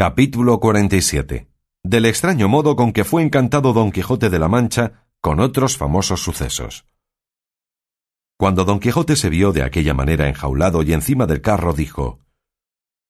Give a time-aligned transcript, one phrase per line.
[0.00, 1.46] Capítulo 47
[1.84, 6.22] Del extraño modo con que fue encantado Don Quijote de la Mancha con otros famosos
[6.22, 6.86] sucesos.
[8.38, 12.18] Cuando Don Quijote se vio de aquella manera enjaulado y encima del carro, dijo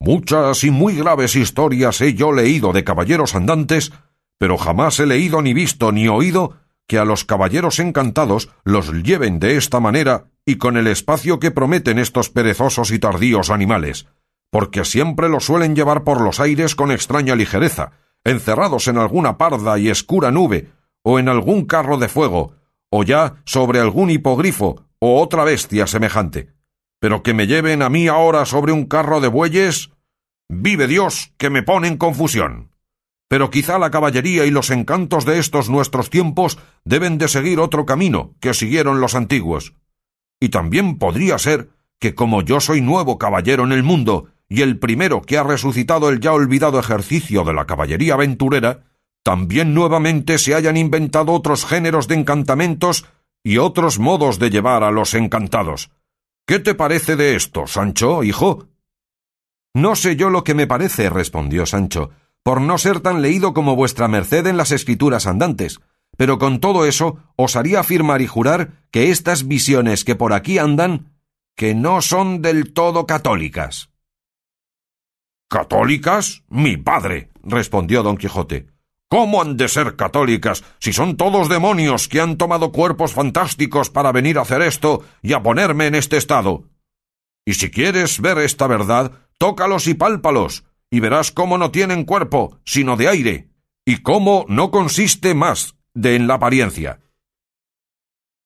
[0.01, 3.93] Muchas y muy graves historias he yo leído de caballeros andantes,
[4.37, 6.57] pero jamás he leído ni visto ni oído
[6.89, 11.53] que a los caballeros encantados los lleven de esta manera y con el espacio que
[11.53, 14.09] prometen estos perezosos y tardíos animales,
[14.51, 17.93] porque siempre los suelen llevar por los aires con extraña ligereza,
[18.25, 20.71] encerrados en alguna parda y escura nube,
[21.03, 22.55] o en algún carro de fuego,
[22.91, 26.53] o ya sobre algún hipogrifo o otra bestia semejante.
[27.01, 29.91] Pero que me lleven a mí ahora sobre un carro de bueyes.
[30.49, 32.73] Vive Dios, que me pone en confusión.
[33.29, 37.87] Pero quizá la caballería y los encantos de estos nuestros tiempos deben de seguir otro
[37.87, 39.75] camino que siguieron los antiguos.
[40.41, 44.79] Y también podría ser que como yo soy nuevo caballero en el mundo y el
[44.79, 48.81] primero que ha resucitado el ya olvidado ejercicio de la caballería aventurera,
[49.23, 53.07] también nuevamente se hayan inventado otros géneros de encantamentos
[53.45, 55.91] y otros modos de llevar a los encantados.
[56.47, 58.67] ¿Qué te parece de esto, Sancho, hijo?
[59.73, 62.11] No sé yo lo que me parece, respondió Sancho,
[62.43, 65.81] por no ser tan leído como vuestra merced en las escrituras andantes.
[66.17, 71.13] Pero con todo eso osaría afirmar y jurar que estas visiones que por aquí andan,
[71.55, 73.90] que no son del todo católicas.
[75.51, 76.45] ¿Católicas?
[76.49, 78.69] Mi padre, respondió don Quijote.
[79.11, 84.13] ¿Cómo han de ser católicas si son todos demonios que han tomado cuerpos fantásticos para
[84.13, 86.69] venir a hacer esto y a ponerme en este estado?
[87.45, 92.61] Y si quieres ver esta verdad, tócalos y pálpalos, y verás cómo no tienen cuerpo,
[92.65, 93.51] sino de aire,
[93.85, 97.01] y cómo no consiste más de en la apariencia.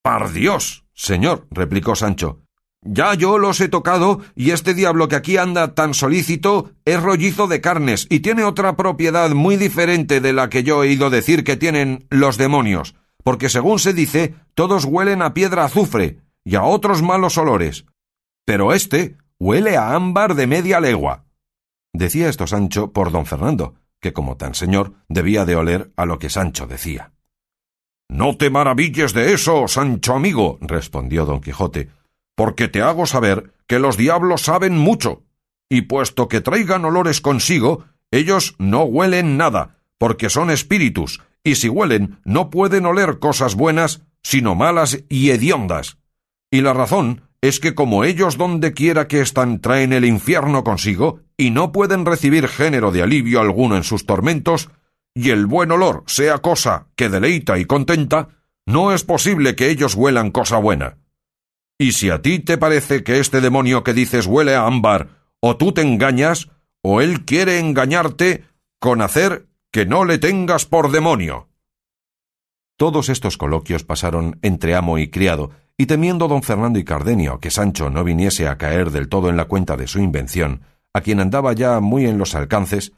[0.01, 2.44] Par Dios, señor, replicó Sancho,
[2.85, 7.47] ya yo los he tocado, y este diablo que aquí anda tan solícito es rollizo
[7.47, 11.43] de carnes, y tiene otra propiedad muy diferente de la que yo he oído decir
[11.43, 16.63] que tienen los demonios, porque según se dice, todos huelen a piedra azufre y a
[16.63, 17.85] otros malos olores.
[18.45, 21.25] Pero este huele a ámbar de media legua.
[21.91, 26.19] Decía esto Sancho por don Fernando, que como tan señor debía de oler a lo
[26.19, 27.13] que Sancho decía.
[28.07, 31.89] No te maravilles de eso, Sancho amigo, respondió don Quijote,
[32.35, 35.23] porque te hago saber que los diablos saben mucho,
[35.69, 41.69] y puesto que traigan olores consigo, ellos no huelen nada, porque son espíritus, y si
[41.69, 45.97] huelen no pueden oler cosas buenas, sino malas y hediondas.
[46.51, 51.21] Y la razón es que como ellos donde quiera que están traen el infierno consigo,
[51.37, 54.69] y no pueden recibir género de alivio alguno en sus tormentos,
[55.13, 58.29] y el buen olor sea cosa que deleita y contenta,
[58.65, 60.97] no es posible que ellos huelan cosa buena.
[61.77, 65.09] Y si a ti te parece que este demonio que dices huele a ámbar,
[65.41, 66.49] o tú te engañas,
[66.81, 68.45] o él quiere engañarte
[68.79, 71.49] con hacer que no le tengas por demonio.
[72.77, 77.51] Todos estos coloquios pasaron entre amo y criado, y temiendo don Fernando y Cardenio que
[77.51, 80.61] Sancho no viniese a caer del todo en la cuenta de su invención,
[80.93, 82.93] a quien andaba ya muy en los alcances,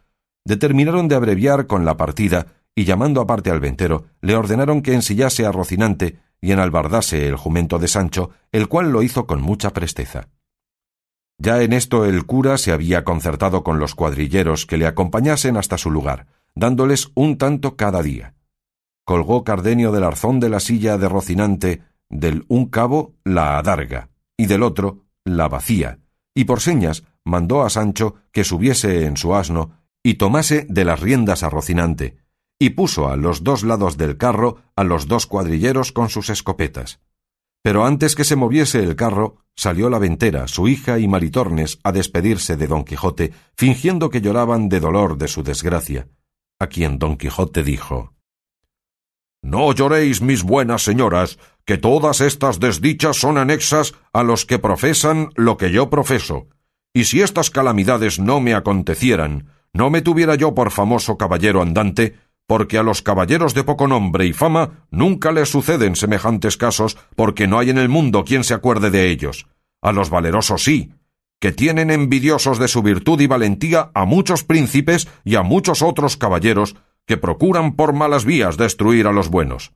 [0.45, 5.45] determinaron de abreviar con la partida y llamando aparte al ventero, le ordenaron que ensillase
[5.47, 10.29] a Rocinante y enalbardase el jumento de Sancho, el cual lo hizo con mucha presteza.
[11.39, 15.77] Ya en esto el cura se había concertado con los cuadrilleros que le acompañasen hasta
[15.77, 18.33] su lugar, dándoles un tanto cada día.
[19.05, 24.47] Colgó Cardenio del arzón de la silla de Rocinante del un cabo la adarga y
[24.47, 25.99] del otro la vacía,
[26.33, 29.71] y por señas mandó a Sancho que subiese en su asno
[30.03, 32.17] y tomase de las riendas a Rocinante,
[32.59, 36.99] y puso a los dos lados del carro a los dos cuadrilleros con sus escopetas.
[37.63, 41.91] Pero antes que se moviese el carro, salió la ventera, su hija y Maritornes a
[41.91, 46.07] despedirse de don Quijote, fingiendo que lloraban de dolor de su desgracia,
[46.59, 48.13] a quien don Quijote dijo
[49.41, 55.31] No lloréis, mis buenas señoras, que todas estas desdichas son anexas a los que profesan
[55.35, 56.47] lo que yo profeso,
[56.93, 62.15] y si estas calamidades no me acontecieran, no me tuviera yo por famoso caballero andante,
[62.47, 67.45] porque a los caballeros de poco nombre y fama nunca les suceden semejantes casos, porque
[67.45, 69.47] no hay en el mundo quien se acuerde de ellos.
[69.81, 70.91] A los valerosos sí,
[71.39, 76.17] que tienen envidiosos de su virtud y valentía a muchos príncipes y a muchos otros
[76.17, 79.73] caballeros que procuran por malas vías destruir a los buenos.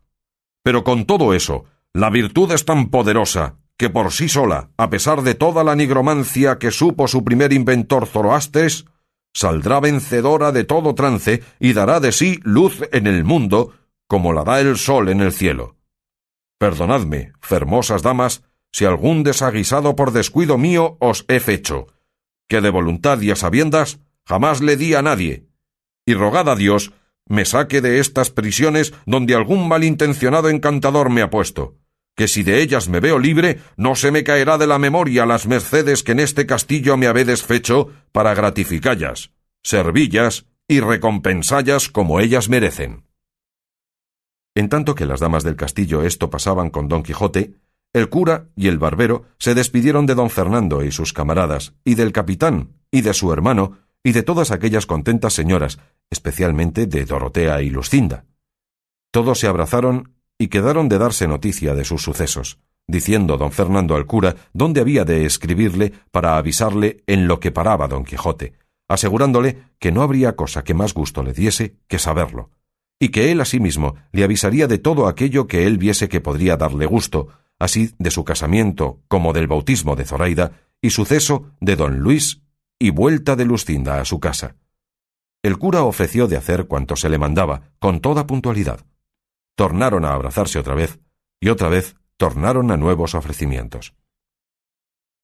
[0.64, 5.24] Pero con todo eso, la virtud es tan poderosa que por sí sola, a pesar
[5.24, 8.86] de toda la nigromancia que supo su primer inventor Zoroastres,
[9.34, 13.74] saldrá vencedora de todo trance y dará de sí luz en el mundo,
[14.08, 15.78] como la da el sol en el cielo.
[16.58, 21.88] Perdonadme, fermosas damas, si algún desaguisado por descuido mío os he fecho,
[22.48, 25.48] que de voluntad y a sabiendas jamás le di a nadie,
[26.06, 26.94] y rogad a Dios
[27.28, 31.78] me saque de estas prisiones donde algún malintencionado encantador me ha puesto,
[32.16, 35.48] que si de ellas me veo libre, no se me caerá de la memoria las
[35.48, 39.32] mercedes que en este castillo me habéis fecho para gratificallas,
[39.64, 43.06] servillas y recompensallas como ellas merecen.
[44.56, 47.56] En tanto que las damas del castillo esto pasaban con don Quijote,
[47.94, 52.12] el cura y el barbero se despidieron de don Fernando y sus camaradas, y del
[52.12, 55.80] capitán, y de su hermano, y de todas aquellas contentas señoras,
[56.10, 58.26] especialmente de Dorotea y Lucinda.
[59.12, 62.58] Todos se abrazaron y quedaron de darse noticia de sus sucesos,
[62.88, 67.88] diciendo don Fernando al cura dónde había de escribirle para avisarle en lo que paraba
[67.88, 68.54] don Quijote,
[68.88, 72.50] asegurándole que no habría cosa que más gusto le diese que saberlo,
[73.00, 76.88] y que él asimismo le avisaría de todo aquello que él viese que podría darle
[76.88, 77.28] gusto,
[77.60, 82.42] así de su casamiento como del bautismo de Zoraida y suceso de don Luis
[82.80, 84.56] y vuelta de Lucinda a su casa.
[85.44, 88.86] El cura ofreció de hacer cuanto se le mandaba, con toda puntualidad.
[89.62, 91.00] Tornaron a abrazarse otra vez,
[91.40, 93.94] y otra vez tornaron a nuevos ofrecimientos.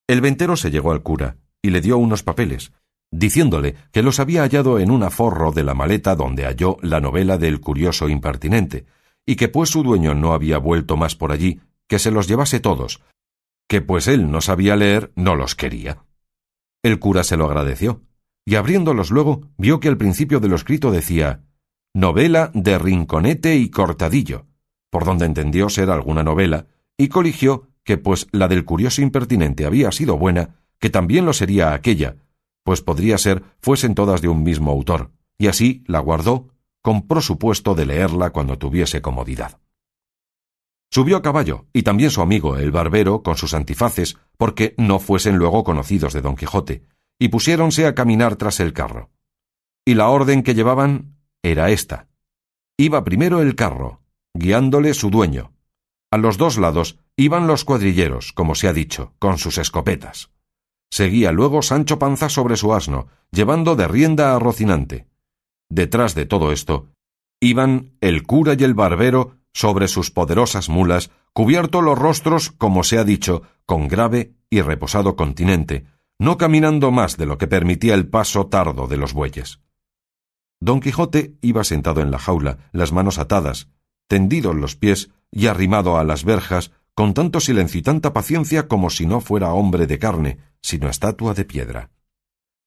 [0.06, 2.72] El ventero se llegó al cura y le dio unos papeles,
[3.10, 7.40] diciéndole que los había hallado en un aforro de la maleta donde halló la novela
[7.40, 8.86] del curioso impertinente,
[9.26, 12.60] y que pues su dueño no había vuelto más por allí, que se los llevase
[12.60, 13.02] todos,
[13.68, 16.06] que pues él no sabía leer, no los quería.
[16.84, 18.04] El cura se lo agradeció,
[18.46, 21.42] y abriéndolos luego vio que al principio de lo escrito decía
[21.98, 24.46] Novela de Rinconete y Cortadillo,
[24.92, 29.92] por donde entendió ser alguna novela, y coligió que pues la del curioso impertinente había
[29.92, 32.18] sido buena, que también lo sería aquella,
[32.64, 35.10] pues podría ser fuesen todas de un mismo autor,
[35.40, 36.50] y así la guardó,
[36.84, 39.60] con prosupuesto de leerla cuando tuviese comodidad.
[40.92, 45.38] Subió a caballo, y también su amigo el barbero, con sus antifaces, porque no fuesen
[45.38, 46.84] luego conocidos de don Quijote,
[47.18, 49.10] y pusiéronse a caminar tras el carro.
[49.84, 52.08] Y la orden que llevaban era esta.
[52.78, 54.02] Iba primero el carro,
[54.34, 55.52] guiándole su dueño.
[56.12, 60.30] A los dos lados iban los cuadrilleros, como se ha dicho, con sus escopetas.
[60.90, 65.08] Seguía luego Sancho Panza sobre su asno, llevando de rienda a Rocinante.
[65.70, 66.88] Detrás de todo esto
[67.40, 72.98] iban el cura y el barbero sobre sus poderosas mulas, cubierto los rostros, como se
[72.98, 75.86] ha dicho, con grave y reposado continente,
[76.20, 79.60] no caminando más de lo que permitía el paso tardo de los bueyes.
[80.60, 83.70] Don Quijote iba sentado en la jaula, las manos atadas,
[84.08, 88.90] tendidos los pies y arrimado a las verjas, con tanto silencio y tanta paciencia como
[88.90, 91.92] si no fuera hombre de carne, sino estatua de piedra.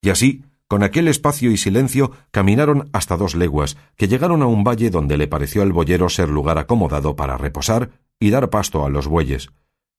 [0.01, 4.63] Y así, con aquel espacio y silencio caminaron hasta dos leguas, que llegaron a un
[4.63, 7.91] valle donde le pareció al boyero ser lugar acomodado para reposar
[8.21, 9.49] y dar pasto a los bueyes.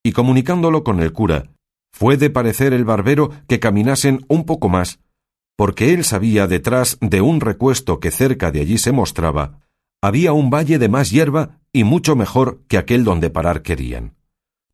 [0.03, 1.51] Y comunicándolo con el cura,
[1.93, 4.99] fue de parecer el barbero que caminasen un poco más,
[5.57, 9.61] porque él sabía detrás de un recuesto que cerca de allí se mostraba,
[10.03, 14.17] había un valle de más hierba y mucho mejor que aquel donde parar querían.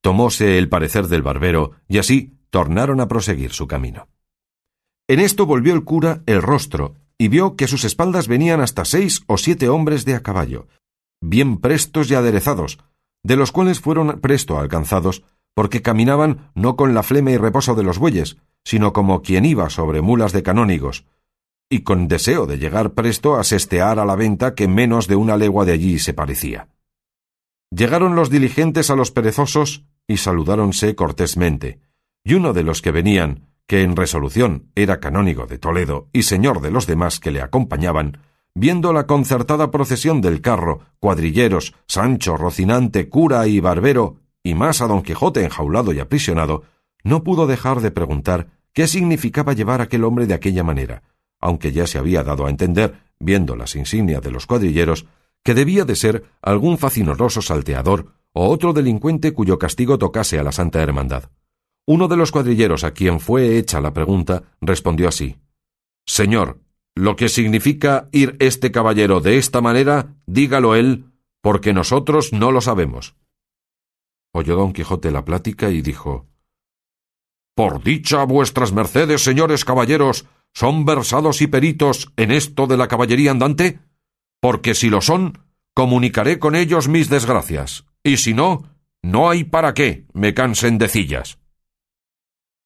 [0.01, 4.09] Tomóse el parecer del barbero, y así tornaron a proseguir su camino.
[5.09, 8.85] En esto volvió el cura el rostro, y vio que a sus espaldas venían hasta
[8.85, 10.69] seis o siete hombres de a caballo,
[11.21, 12.79] bien prestos y aderezados,
[13.25, 15.25] de los cuales fueron presto alcanzados,
[15.55, 18.37] porque caminaban no con la flema y reposo de los bueyes,
[18.69, 21.07] sino como quien iba sobre mulas de canónigos,
[21.71, 25.39] y con deseo de llegar presto a sestear a la venta que menos de una
[25.39, 26.69] legua de allí se parecía.
[27.71, 31.81] Llegaron los diligentes a los perezosos y saludáronse cortésmente,
[32.23, 36.61] y uno de los que venían, que en resolución era canónigo de Toledo y señor
[36.61, 38.19] de los demás que le acompañaban,
[38.55, 44.89] viendo la concertada procesión del carro, cuadrilleros, Sancho, Rocinante, cura y barbero, y más a
[44.89, 46.65] don Quijote enjaulado y aprisionado,
[47.03, 51.03] no pudo dejar de preguntar qué significaba llevar aquel hombre de aquella manera,
[51.41, 55.05] aunque ya se había dado a entender, viendo las insignias de los cuadrilleros,
[55.43, 60.53] que debía de ser algún facinoroso salteador o otro delincuente cuyo castigo tocase a la
[60.53, 61.25] Santa Hermandad.
[61.89, 65.39] Uno de los cuadrilleros a quien fue hecha la pregunta respondió así
[66.07, 66.61] Señor,
[66.95, 71.07] lo que significa ir este caballero de esta manera, dígalo él,
[71.41, 73.17] porque nosotros no lo sabemos.
[74.33, 76.29] Oyó don Quijote la plática y dijo
[77.59, 83.33] Por dicha vuestras mercedes, señores caballeros, son versados y peritos en esto de la caballería
[83.33, 83.81] andante,
[84.41, 85.41] porque si lo son,
[85.75, 88.63] comunicaré con ellos mis desgracias, y si no,
[89.03, 91.41] no hay para qué me cansen de cillas.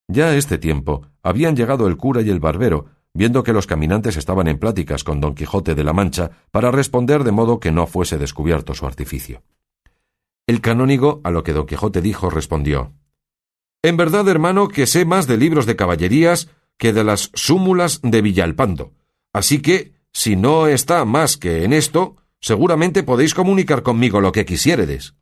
[0.09, 2.85] Ya a este tiempo habían llegado el cura y el barbero,
[3.15, 7.25] viendo que los caminantes estaban en pláticas con don Quijote de la Mancha para responder
[7.25, 9.43] de modo que no fuese descubierto su artificio.
[10.47, 12.93] El canónigo, a lo que don Quijote dijo, respondió
[13.83, 16.49] En verdad, hermano, que sé más de libros de caballerías
[16.79, 18.93] que de las súmulas de Villalpando,
[19.33, 24.45] así que si no está más que en esto, seguramente podéis comunicar conmigo lo que
[24.45, 25.15] quisiéredes.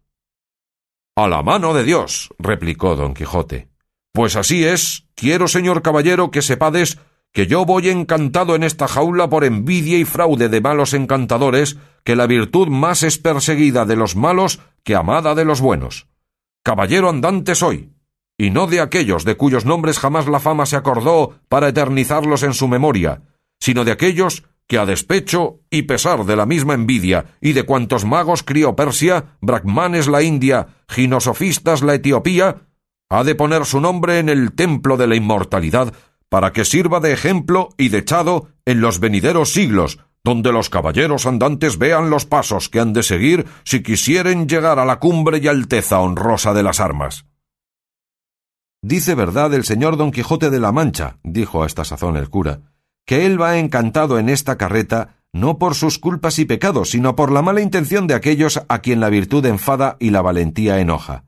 [1.16, 3.68] A la mano de Dios, replicó don Quijote.
[4.12, 6.98] Pues así es, quiero, señor caballero, que sepades
[7.32, 12.16] que yo voy encantado en esta jaula por envidia y fraude de malos encantadores, que
[12.16, 16.08] la virtud más es perseguida de los malos que amada de los buenos.
[16.64, 17.92] Caballero andante soy,
[18.40, 22.54] y no de aquellos de cuyos nombres jamás la fama se acordó para eternizarlos en
[22.54, 23.20] su memoria,
[23.60, 28.06] sino de aquellos que a despecho y pesar de la misma envidia y de cuantos
[28.06, 32.62] magos crió Persia, brahmanes la India, ginosofistas la Etiopía,
[33.10, 35.92] ha de poner su nombre en el templo de la inmortalidad
[36.30, 41.26] para que sirva de ejemplo y de echado en los venideros siglos, donde los caballeros
[41.26, 45.46] andantes vean los pasos que han de seguir si quisieren llegar a la cumbre y
[45.46, 47.26] alteza honrosa de las armas.
[48.82, 52.60] Dice verdad el señor Don Quijote de la Mancha, dijo a esta sazón el cura,
[53.04, 57.30] que él va encantado en esta carreta no por sus culpas y pecados, sino por
[57.30, 61.24] la mala intención de aquellos a quien la virtud enfada y la valentía enoja.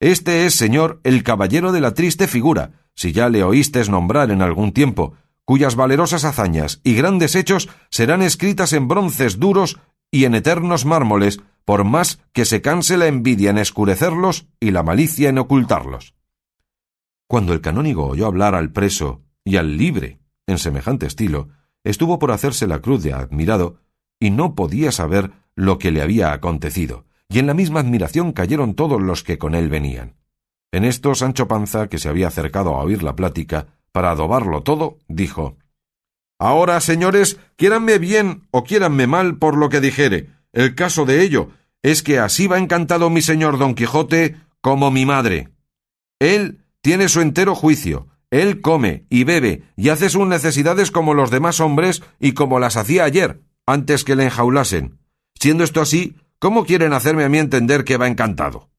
[0.00, 4.42] Este es, señor, el caballero de la triste figura, si ya le oístes nombrar en
[4.42, 9.80] algún tiempo, cuyas valerosas hazañas y grandes hechos serán escritas en bronces duros
[10.10, 14.82] y en eternos mármoles, por más que se canse la envidia en escurecerlos y la
[14.82, 16.14] malicia en ocultarlos.
[17.32, 21.48] Cuando el canónigo oyó hablar al preso y al libre en semejante estilo,
[21.82, 23.78] estuvo por hacerse la cruz de admirado
[24.20, 28.74] y no podía saber lo que le había acontecido, y en la misma admiración cayeron
[28.74, 30.16] todos los que con él venían.
[30.72, 34.98] En esto Sancho Panza, que se había acercado a oír la plática, para adobarlo todo,
[35.08, 35.56] dijo
[36.38, 40.28] Ahora, señores, quiéranme bien o quiéranme mal por lo que dijere.
[40.52, 41.48] El caso de ello
[41.80, 45.48] es que así va encantado mi señor Don Quijote como mi madre.
[46.18, 51.30] Él tiene su entero juicio, él come y bebe y hace sus necesidades como los
[51.30, 54.98] demás hombres y como las hacía ayer, antes que le enjaulasen.
[55.38, 58.70] Siendo esto así, ¿cómo quieren hacerme a mí entender que va encantado?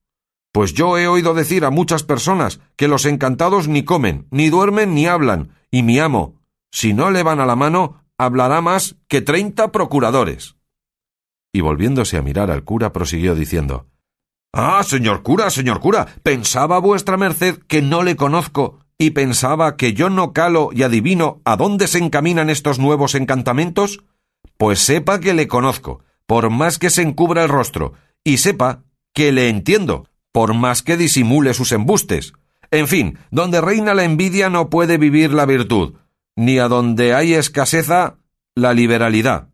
[0.52, 4.94] Pues yo he oído decir a muchas personas que los encantados ni comen, ni duermen,
[4.94, 6.42] ni hablan, y mi amo,
[6.72, 10.58] si no le van a la mano, hablará más que treinta procuradores.
[11.54, 13.88] Y volviéndose a mirar al cura, prosiguió diciendo
[14.54, 19.94] Ah, señor cura, señor cura, pensaba vuestra merced que no le conozco, y pensaba que
[19.94, 24.04] yo no calo y adivino a dónde se encaminan estos nuevos encantamentos?
[24.58, 27.94] Pues sepa que le conozco, por más que se encubra el rostro,
[28.24, 32.34] y sepa que le entiendo, por más que disimule sus embustes.
[32.70, 35.96] En fin, donde reina la envidia no puede vivir la virtud,
[36.36, 38.18] ni a donde hay escaseza
[38.54, 39.50] la liberalidad.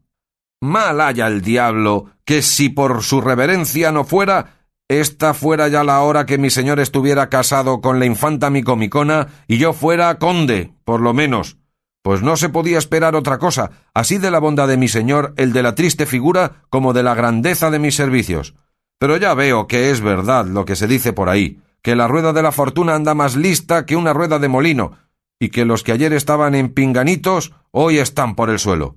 [0.59, 4.58] Mal haya el diablo, que si por su reverencia no fuera,
[4.89, 9.59] esta fuera ya la hora que mi señor estuviera casado con la infanta Micomicona y
[9.59, 11.57] yo fuera conde, por lo menos.
[12.01, 15.53] Pues no se podía esperar otra cosa, así de la bondad de mi señor, el
[15.53, 18.55] de la triste figura, como de la grandeza de mis servicios.
[18.97, 22.33] Pero ya veo que es verdad lo que se dice por ahí, que la rueda
[22.33, 24.97] de la fortuna anda más lista que una rueda de molino,
[25.39, 28.95] y que los que ayer estaban en pinganitos hoy están por el suelo.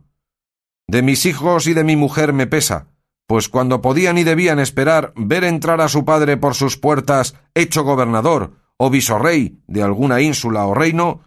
[0.88, 2.88] De mis hijos y de mi mujer me pesa,
[3.32, 7.82] pues cuando podían y debían esperar ver entrar a su padre por sus puertas hecho
[7.82, 11.22] gobernador o visorrey de alguna ínsula o reino,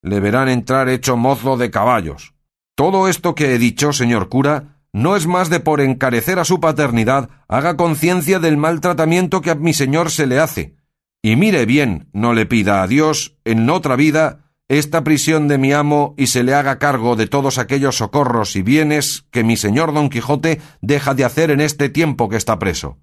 [0.00, 2.34] le verán entrar hecho mozo de caballos.
[2.76, 6.60] Todo esto que he dicho, señor cura, no es más de por encarecer a su
[6.60, 10.76] paternidad, haga conciencia del mal tratamiento que a mi señor se le hace.
[11.20, 15.72] Y mire bien, no le pida a Dios, en otra vida, esta prisión de mi
[15.72, 19.92] amo y se le haga cargo de todos aquellos socorros y bienes que mi señor
[19.92, 22.96] Don Quijote deja de hacer en este tiempo que está preso.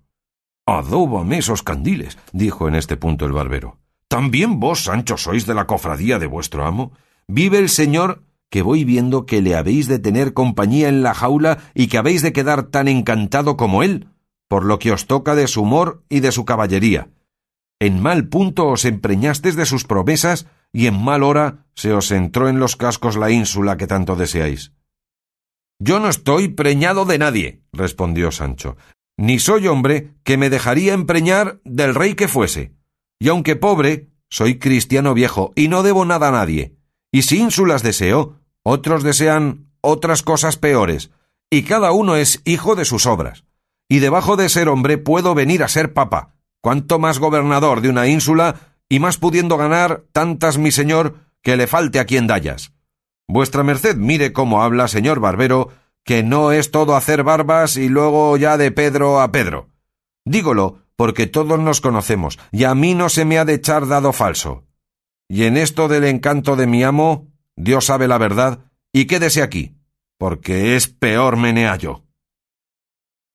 [0.66, 3.80] Adóbame esos candiles, dijo en este punto el barbero.
[4.08, 6.94] ¿También vos, Sancho, sois de la cofradía de vuestro amo?
[7.28, 11.58] Vive el señor que voy viendo que le habéis de tener compañía en la jaula
[11.74, 14.08] y que habéis de quedar tan encantado como él,
[14.48, 17.10] por lo que os toca de su humor y de su caballería.
[17.82, 22.50] En mal punto os empreñastes de sus promesas y en mal hora se os entró
[22.50, 24.74] en los cascos la ínsula que tanto deseáis.
[25.80, 28.78] Yo no estoy preñado de nadie, respondió Sancho,
[29.18, 32.74] ni soy hombre que me dejaría empreñar del rey que fuese.
[33.20, 36.76] Y aunque pobre, soy cristiano viejo y no debo nada a nadie.
[37.12, 41.12] Y si ínsulas deseo, otros desean otras cosas peores,
[41.50, 43.46] y cada uno es hijo de sus obras.
[43.90, 48.08] Y debajo de ser hombre puedo venir a ser papa, cuanto más gobernador de una
[48.08, 52.74] ínsula, y más pudiendo ganar tantas mi señor que le falte a quien dallas.
[53.28, 55.70] Vuestra merced mire cómo habla, señor barbero,
[56.04, 59.70] que no es todo hacer barbas y luego ya de Pedro a Pedro.
[60.26, 64.14] Dígolo, porque todos nos conocemos, y a mí no se me ha de echar dado
[64.14, 64.66] falso.
[65.30, 68.60] Y en esto del encanto de mi amo, Dios sabe la verdad,
[68.94, 69.74] y quédese aquí.
[70.18, 72.07] porque es peor meneallo.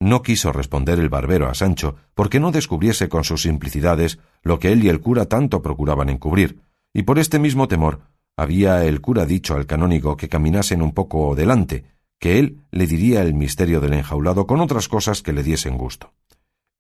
[0.02, 4.72] No quiso responder el barbero a Sancho, porque no descubriese con sus simplicidades lo que
[4.72, 6.60] él y el cura tanto procuraban encubrir,
[6.92, 8.00] y por este mismo temor
[8.36, 11.84] había el cura dicho al canónigo que caminasen un poco delante,
[12.18, 16.12] que él le diría el misterio del enjaulado con otras cosas que le diesen gusto.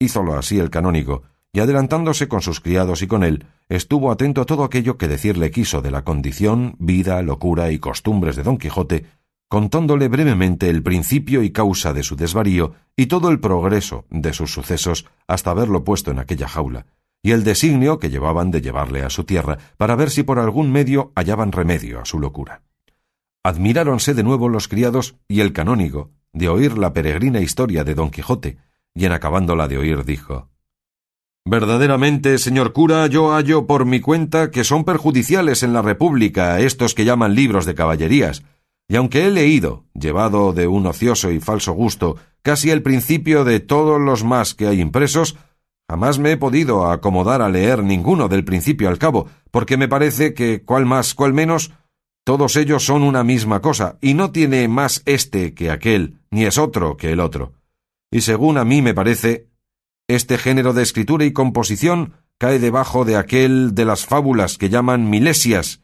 [0.00, 4.46] Hízolo así el canónigo, y adelantándose con sus criados y con él, estuvo atento a
[4.46, 9.06] todo aquello que decirle quiso de la condición, vida, locura y costumbres de don Quijote,
[9.52, 14.50] contándole brevemente el principio y causa de su desvarío y todo el progreso de sus
[14.50, 16.86] sucesos hasta haberlo puesto en aquella jaula,
[17.22, 20.72] y el designio que llevaban de llevarle a su tierra para ver si por algún
[20.72, 22.62] medio hallaban remedio a su locura.
[23.42, 28.08] Admiráronse de nuevo los criados y el canónigo de oír la peregrina historia de don
[28.10, 28.56] Quijote,
[28.94, 30.48] y en acabándola de oír dijo
[31.44, 36.94] Verdaderamente, señor cura, yo hallo por mi cuenta que son perjudiciales en la República estos
[36.94, 38.44] que llaman libros de caballerías,
[38.88, 43.60] y aunque he leído, llevado de un ocioso y falso gusto, casi el principio de
[43.60, 45.36] todos los más que hay impresos,
[45.88, 50.34] jamás me he podido acomodar a leer ninguno del principio al cabo, porque me parece
[50.34, 51.72] que, cual más, cual menos,
[52.24, 56.58] todos ellos son una misma cosa, y no tiene más este que aquel, ni es
[56.58, 57.54] otro que el otro.
[58.10, 59.48] Y según a mí me parece,
[60.08, 65.08] este género de escritura y composición cae debajo de aquel de las fábulas que llaman
[65.08, 65.81] milesias,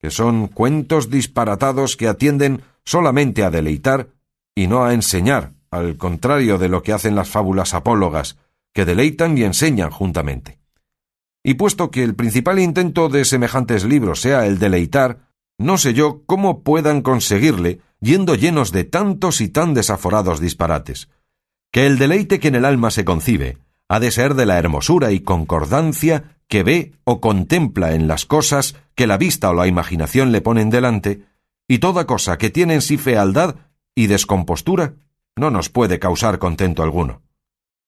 [0.00, 4.08] que son cuentos disparatados que atienden solamente a deleitar
[4.54, 8.38] y no a enseñar, al contrario de lo que hacen las fábulas apólogas,
[8.72, 10.58] que deleitan y enseñan juntamente.
[11.42, 15.28] Y puesto que el principal intento de semejantes libros sea el deleitar,
[15.58, 21.08] no sé yo cómo puedan conseguirle yendo llenos de tantos y tan desaforados disparates.
[21.72, 25.12] Que el deleite que en el alma se concibe, ha de ser de la hermosura
[25.12, 30.32] y concordancia que ve o contempla en las cosas que la vista o la imaginación
[30.32, 31.22] le ponen delante,
[31.68, 33.56] y toda cosa que tiene en sí fealdad
[33.94, 34.94] y descompostura
[35.36, 37.22] no nos puede causar contento alguno.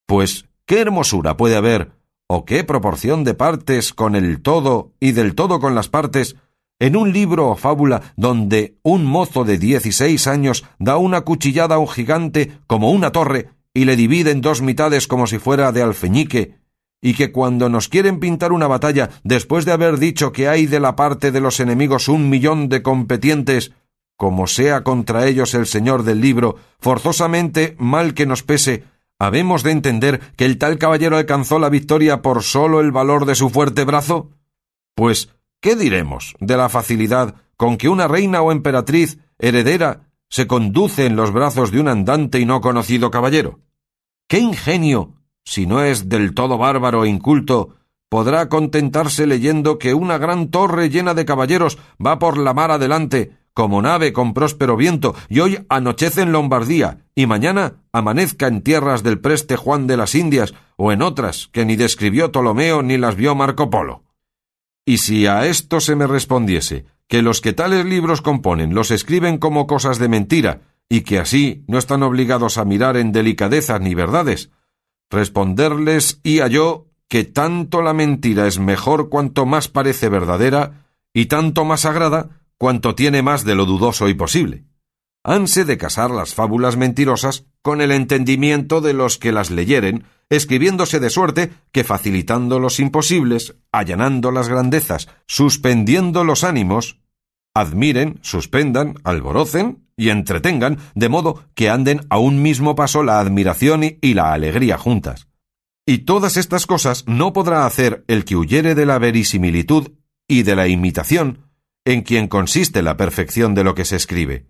[0.06, 1.92] Pues, ¿qué hermosura puede haber,
[2.26, 6.36] o qué proporción de partes con el todo y del todo con las partes,
[6.78, 11.78] en un libro o fábula donde un mozo de dieciséis años da una cuchillada a
[11.78, 15.82] un gigante como una torre y le divide en dos mitades como si fuera de
[15.82, 16.59] alfeñique,
[17.02, 20.80] y que cuando nos quieren pintar una batalla, después de haber dicho que hay de
[20.80, 23.73] la parte de los enemigos un millón de competientes,
[24.17, 28.84] como sea contra ellos el señor del libro, forzosamente, mal que nos pese,
[29.19, 33.34] habemos de entender que el tal caballero alcanzó la victoria por sólo el valor de
[33.34, 34.30] su fuerte brazo?
[34.95, 41.04] Pues, ¿qué diremos de la facilidad con que una reina o emperatriz, heredera, se conduce
[41.04, 43.60] en los brazos de un andante y no conocido caballero.
[44.28, 45.20] ¿Qué ingenio,
[45.50, 47.75] si no es del todo bárbaro e inculto,
[48.08, 53.32] podrá contentarse leyendo que una gran torre llena de caballeros va por la mar adelante,
[53.52, 59.02] como nave con próspero viento, y hoy anochece en Lombardía, y mañana amanezca en tierras
[59.02, 63.17] del preste Juan de las Indias, o en otras que ni describió Ptolomeo ni las
[63.17, 64.04] vio Marco Polo?
[64.86, 69.39] Y si a esto se me respondiese que los que tales libros componen los escriben
[69.39, 73.97] como cosas de mentira, y que así no están obligados a mirar en delicadezas ni
[73.97, 74.50] verdades,
[75.10, 81.64] responderles y yo que tanto la mentira es mejor cuanto más parece verdadera, y tanto
[81.64, 84.64] más agrada cuanto tiene más de lo dudoso y posible.
[85.25, 91.00] Hanse de casar las fábulas mentirosas con el entendimiento de los que las leyeren, escribiéndose
[91.00, 97.00] de suerte que facilitando los imposibles, allanando las grandezas, suspendiendo los ánimos,
[97.54, 103.82] admiren, suspendan, alborocen y entretengan, de modo que anden a un mismo paso la admiración
[104.00, 105.28] y la alegría juntas.
[105.86, 109.93] Y todas estas cosas no podrá hacer el que huyere de la verisimilitud
[110.28, 111.50] y de la imitación,
[111.84, 114.47] en quien consiste la perfección de lo que se escribe.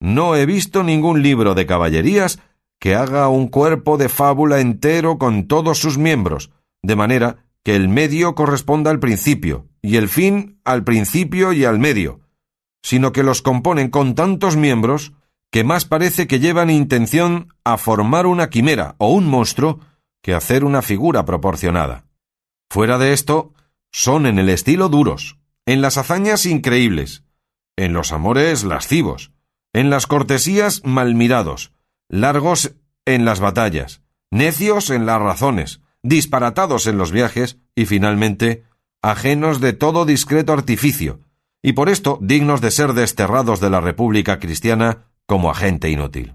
[0.00, 2.38] No he visto ningún libro de caballerías
[2.78, 6.50] que haga un cuerpo de fábula entero con todos sus miembros,
[6.82, 11.78] de manera que el medio corresponda al principio, y el fin al principio y al
[11.78, 12.20] medio,
[12.82, 15.12] sino que los componen con tantos miembros
[15.52, 19.78] que más parece que llevan intención a formar una quimera o un monstruo
[20.22, 22.04] que hacer una figura proporcionada.
[22.68, 23.54] Fuera de esto,
[23.92, 27.22] son en el estilo duros, en las hazañas increíbles,
[27.76, 29.30] en los amores lascivos,
[29.72, 31.70] en las cortesías malmirados,
[32.08, 38.64] largos en las batallas, necios en las razones, disparatados en los viajes y finalmente
[39.02, 41.20] ajenos de todo discreto artificio,
[41.62, 46.34] y por esto dignos de ser desterrados de la República cristiana como agente inútil.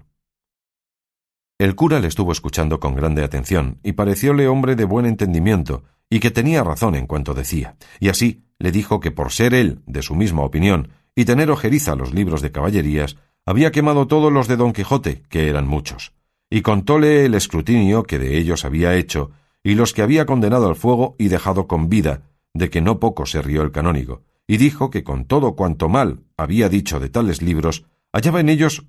[1.58, 6.20] El cura le estuvo escuchando con grande atención, y parecióle hombre de buen entendimiento, y
[6.20, 10.02] que tenía razón en cuanto decía, y así le dijo que por ser él de
[10.02, 14.56] su misma opinión y tener ojeriza los libros de caballerías, había quemado todos los de
[14.56, 16.12] Don Quijote, que eran muchos,
[16.50, 19.30] y contóle el escrutinio que de ellos había hecho,
[19.64, 22.22] y los que había condenado al fuego y dejado con vida,
[22.54, 26.24] de que no poco se rió el canónigo, y dijo que con todo cuanto mal
[26.36, 28.86] había dicho de tales libros, hallaba en ellos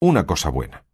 [0.00, 0.84] una cosa buena,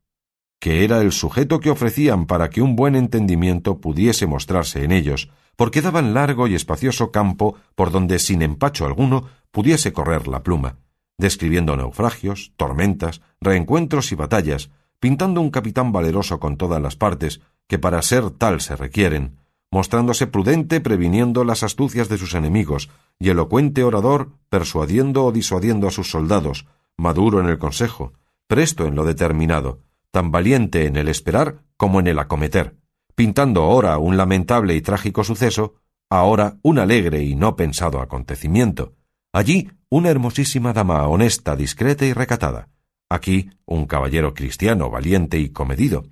[0.61, 5.31] que era el sujeto que ofrecían para que un buen entendimiento pudiese mostrarse en ellos,
[5.57, 10.77] porque daban largo y espacioso campo por donde sin empacho alguno pudiese correr la pluma,
[11.19, 17.79] describiendo naufragios, tormentas, reencuentros y batallas, pintando un capitán valeroso con todas las partes, que
[17.79, 19.39] para ser tal se requieren,
[19.71, 25.91] mostrándose prudente previniendo las astucias de sus enemigos, y elocuente orador persuadiendo o disuadiendo a
[25.91, 28.13] sus soldados, maduro en el consejo,
[28.47, 32.77] presto en lo determinado, tan valiente en el esperar como en el acometer,
[33.15, 35.75] pintando ahora un lamentable y trágico suceso,
[36.09, 38.95] ahora un alegre y no pensado acontecimiento,
[39.33, 42.69] allí una hermosísima dama honesta, discreta y recatada,
[43.09, 46.07] aquí un caballero cristiano valiente y comedido,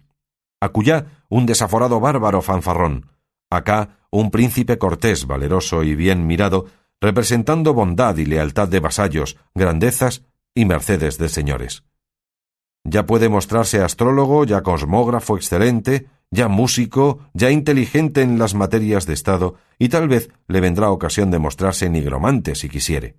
[0.61, 3.11] acullá un desaforado bárbaro fanfarrón,
[3.57, 6.67] acá un príncipe cortés valeroso y bien mirado,
[7.01, 10.23] representando bondad y lealtad de vasallos, grandezas
[10.55, 11.85] y mercedes de señores.
[12.85, 19.15] Ya puede mostrarse astrólogo, ya cosmógrafo excelente, ya músico, ya inteligente en las materias de
[19.15, 23.17] Estado, y tal vez le vendrá ocasión de mostrarse nigromante si quisiere.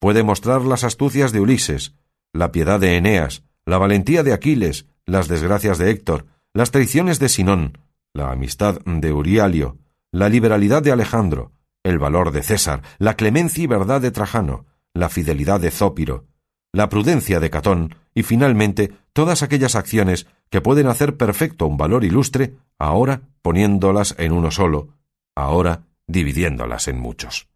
[0.00, 1.94] Puede mostrar las astucias de Ulises,
[2.32, 7.28] la piedad de Eneas, la valentía de Aquiles, las desgracias de Héctor, las traiciones de
[7.28, 7.78] Sinón,
[8.14, 9.78] la amistad de Urialio,
[10.10, 15.08] la liberalidad de Alejandro, el valor de César, la clemencia y verdad de Trajano, la
[15.08, 16.26] fidelidad de Zópiro,
[16.72, 22.04] la prudencia de Catón y finalmente todas aquellas acciones que pueden hacer perfecto un valor
[22.04, 24.88] ilustre, ahora poniéndolas en uno solo,
[25.34, 27.48] ahora dividiéndolas en muchos.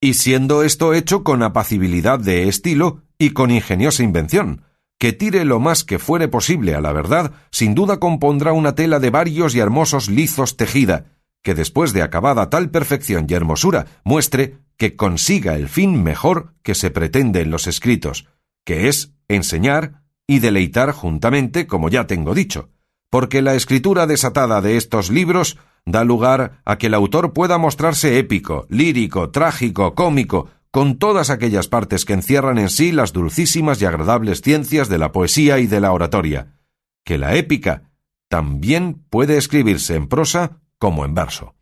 [0.00, 4.64] Y siendo esto hecho con apacibilidad de estilo y con ingeniosa invención,
[4.98, 9.00] que tire lo más que fuere posible a la verdad, sin duda compondrá una tela
[9.00, 11.06] de varios y hermosos lizos tejida,
[11.42, 16.74] que después de acabada tal perfección y hermosura muestre que consiga el fin mejor que
[16.74, 18.26] se pretende en los escritos,
[18.64, 22.70] que es enseñar y deleitar juntamente, como ya tengo dicho,
[23.10, 28.18] porque la escritura desatada de estos libros da lugar a que el autor pueda mostrarse
[28.18, 33.84] épico, lírico, trágico, cómico, con todas aquellas partes que encierran en sí las dulcísimas y
[33.84, 36.56] agradables ciencias de la poesía y de la oratoria,
[37.04, 37.92] que la épica
[38.28, 41.54] también puede escribirse en prosa como en verso.